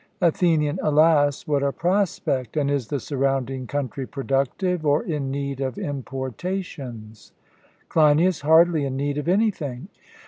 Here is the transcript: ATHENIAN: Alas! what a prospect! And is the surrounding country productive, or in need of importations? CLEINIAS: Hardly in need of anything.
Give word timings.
ATHENIAN: 0.19 0.79
Alas! 0.81 1.45
what 1.45 1.61
a 1.61 1.71
prospect! 1.71 2.57
And 2.57 2.71
is 2.71 2.87
the 2.87 2.99
surrounding 2.99 3.67
country 3.67 4.07
productive, 4.07 4.83
or 4.83 5.03
in 5.03 5.29
need 5.29 5.61
of 5.61 5.77
importations? 5.77 7.33
CLEINIAS: 7.89 8.41
Hardly 8.41 8.83
in 8.83 8.95
need 8.97 9.19
of 9.19 9.27
anything. 9.27 9.89